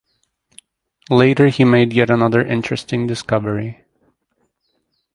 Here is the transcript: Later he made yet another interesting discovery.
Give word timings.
Later 1.11 1.49
he 1.49 1.63
made 1.63 1.93
yet 1.93 2.09
another 2.09 2.41
interesting 2.43 3.05
discovery. 3.05 3.85